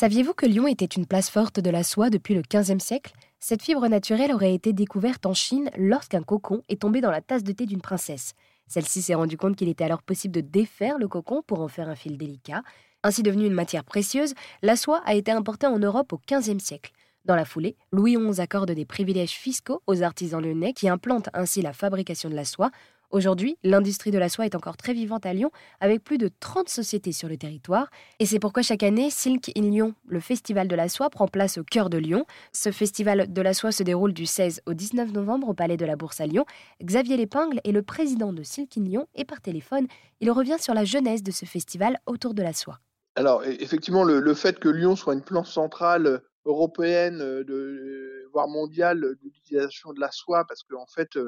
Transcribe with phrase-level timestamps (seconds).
[0.00, 3.12] Saviez-vous que Lyon était une place forte de la soie depuis le XVe siècle?
[3.38, 7.44] Cette fibre naturelle aurait été découverte en Chine lorsqu'un cocon est tombé dans la tasse
[7.44, 8.32] de thé d'une princesse.
[8.66, 11.90] Celle-ci s'est rendue compte qu'il était alors possible de défaire le cocon pour en faire
[11.90, 12.62] un fil délicat.
[13.02, 14.32] Ainsi devenue une matière précieuse,
[14.62, 16.92] la soie a été importée en Europe au XVe siècle.
[17.26, 21.60] Dans la foulée, Louis XI accorde des privilèges fiscaux aux artisans lyonnais qui implantent ainsi
[21.60, 22.70] la fabrication de la soie
[23.10, 25.50] Aujourd'hui, l'industrie de la soie est encore très vivante à Lyon,
[25.80, 27.90] avec plus de 30 sociétés sur le territoire.
[28.20, 31.58] Et c'est pourquoi chaque année, Silk in Lyon, le festival de la soie, prend place
[31.58, 32.24] au cœur de Lyon.
[32.52, 35.84] Ce festival de la soie se déroule du 16 au 19 novembre au Palais de
[35.84, 36.44] la Bourse à Lyon.
[36.80, 39.88] Xavier Lépingle est le président de Silk in Lyon et par téléphone,
[40.20, 42.78] il revient sur la genèse de ce festival autour de la soie.
[43.16, 49.16] Alors, e-, effectivement, le, fait que Lyon soit une planche centrale européenne, de, voire mondiale,
[49.20, 51.18] d'utilisation de la soie, parce qu'en en fait,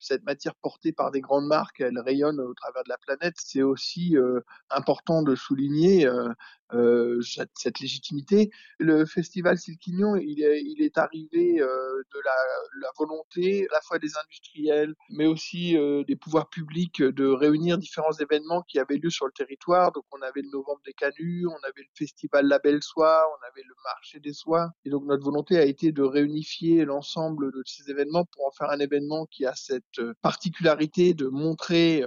[0.00, 3.34] cette matière portée par des grandes marques, elle rayonne au travers de la planète.
[3.38, 6.30] C'est aussi euh, important de souligner euh,
[6.72, 8.50] euh, cette, légitimité.
[8.78, 12.32] Le festival Silquignon, il est, arrivé de la,
[12.80, 18.12] la, volonté à la fois des industriels, mais aussi des pouvoirs publics de réunir différents
[18.12, 19.92] événements qui avaient lieu sur le territoire.
[19.92, 23.66] Donc on avait le Novembre des Canuts, on avait le festival Label Soie, on avait
[23.66, 24.70] le marché des soies.
[24.84, 28.70] Et donc notre volonté a été de réunifier l'ensemble de ces événements pour en faire
[28.70, 29.89] un événement qui a cette
[30.22, 32.04] particularité de montrer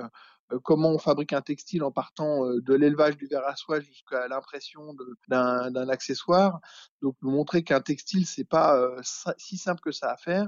[0.54, 3.80] euh, comment on fabrique un textile en partant euh, de l'élevage du verre à soie
[3.80, 4.96] jusqu'à l'impression
[5.28, 6.60] d'un accessoire.
[7.02, 9.00] Donc montrer qu'un textile c'est pas euh,
[9.38, 10.48] si simple que ça à faire.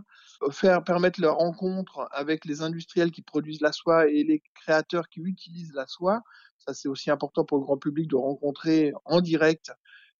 [0.51, 5.21] Faire permettre leur rencontre avec les industriels qui produisent la soie et les créateurs qui
[5.21, 6.21] utilisent la soie.
[6.57, 9.71] Ça c'est aussi important pour le grand public de rencontrer en direct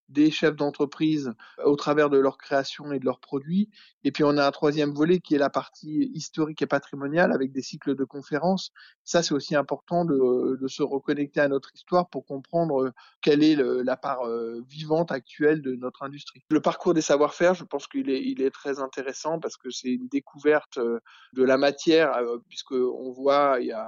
[0.10, 3.70] des chefs d'entreprise au travers de leur création et de leurs produits.
[4.04, 7.52] Et puis on a un troisième volet qui est la partie historique et patrimoniale avec
[7.52, 8.72] des cycles de conférences.
[9.06, 13.56] Ça, c'est aussi important de, de, se reconnecter à notre histoire pour comprendre quelle est
[13.56, 14.28] la part
[14.68, 16.44] vivante actuelle de notre industrie.
[16.50, 20.80] Le parcours des savoir-faire, je pense qu'il est, très intéressant parce que c'est une découverte
[20.80, 23.88] de la matière, puisque on voit, il y a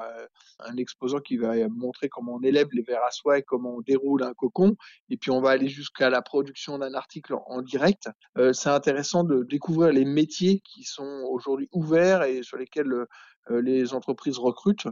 [0.59, 3.81] un exposant qui va montrer comment on élève les vers à soie et comment on
[3.81, 4.75] déroule un cocon.
[5.09, 9.23] Et puis on va aller jusqu'à la production d'un article en, direct, euh, c'est intéressant
[9.23, 14.87] de découvrir les métiers qui sont aujourd'hui ouverts et sur lesquels euh, les entreprises recrutent.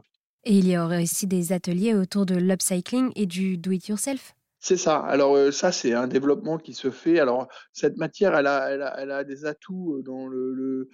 [0.47, 4.35] Et il y aurait aussi des ateliers autour de l'upcycling et du do-it-yourself
[4.67, 4.97] c'est ça.
[4.97, 7.19] Alors euh, ça, c'est un développement qui se fait.
[7.19, 10.89] Alors cette matière, elle a, elle a, elle a des atouts dans le,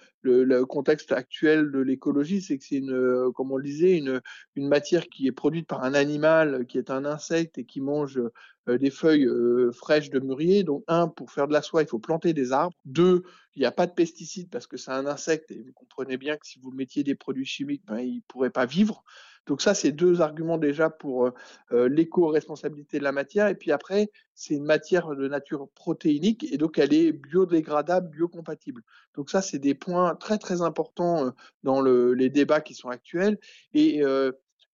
[0.65, 2.41] contexte actuel de l'écologie.
[2.41, 4.19] C'est que c'est une, comme on le disait, une,
[4.57, 8.19] matière qui est produite par un animal qui est un insecte et qui mange
[8.67, 10.65] euh, des feuilles euh, fraîches de mûrier.
[10.65, 12.75] Donc un, pour faire de la soie, il faut planter des arbres.
[12.83, 13.23] Deux,
[13.55, 16.35] il n'y a pas de pesticides parce que c'est un insecte et vous comprenez bien
[16.35, 19.01] que si vous mettiez des produits chimiques, ben, il ne pourrait pas vivre.
[19.47, 21.33] Donc ça, c'est deux arguments déjà pour euh,
[21.71, 23.47] euh, l'éco-responsabilité de la matière.
[23.47, 28.83] Et puis après, c'est une matière de nature protéinique et donc elle est biodégradable, biocompatible.
[29.15, 31.31] Donc ça, c'est des points très très importants euh,
[31.63, 33.39] dans le, les débats qui sont actuels.
[33.73, 34.01] Et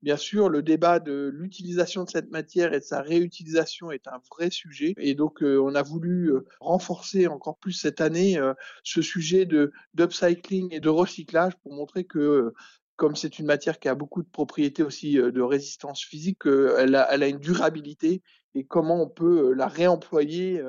[0.03, 4.21] Bien sûr, le débat de l'utilisation de cette matière et de sa réutilisation est un
[4.29, 4.93] vrai sujet.
[4.97, 8.39] Et donc, on a voulu renforcer encore plus cette année
[8.83, 12.53] ce sujet de d'upcycling et de recyclage pour montrer que
[12.97, 17.03] comme c'est une matière qui a beaucoup de propriétés aussi de résistance physique, elle a,
[17.03, 18.21] a une durabilité
[18.55, 20.61] et comment on peut la réemployer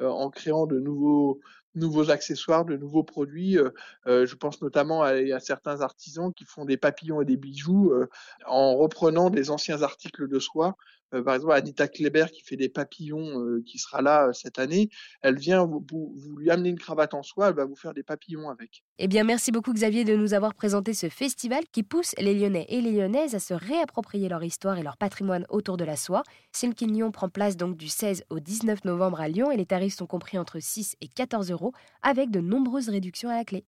[0.00, 1.40] en créant de nouveaux
[1.76, 3.58] nouveaux accessoires, de nouveaux produits.
[4.06, 7.92] je pense notamment à, certains artisans qui font des papillons et des bijoux
[8.46, 10.76] en reprenant des anciens articles de soie
[11.14, 14.58] euh, par exemple, Anita Kleber qui fait des papillons, euh, qui sera là euh, cette
[14.58, 14.88] année,
[15.22, 18.50] elle vient, vous, lui amener une cravate en soie, elle va vous faire des papillons
[18.50, 18.82] avec.
[18.98, 22.66] Eh bien, merci beaucoup Xavier de nous avoir présenté ce festival qui pousse les Lyonnais
[22.68, 26.24] et les Lyonnaises à se réapproprier leur histoire et leur patrimoine autour de la soie.
[26.52, 29.94] Silky Lyon prend place donc du 16 au 19 novembre à Lyon et les tarifs
[29.94, 31.50] sont compris entre 6 et 14
[32.02, 33.64] avec de nombreuses réductions à la clé.